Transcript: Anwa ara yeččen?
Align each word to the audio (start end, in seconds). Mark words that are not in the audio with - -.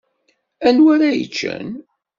Anwa 0.67 0.89
ara 0.93 1.09
yeččen? 1.17 1.67